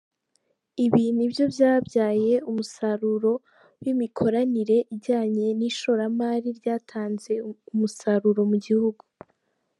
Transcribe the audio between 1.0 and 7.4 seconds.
nibyo byabyaye umusaruro w’imikoranire ijyanye n’ishoramari ryatanze